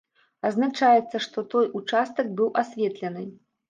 Адзначаецца, 0.49 1.23
што 1.27 1.45
той 1.53 1.71
участак 1.83 2.35
быў 2.43 2.55
асветлены. 2.67 3.33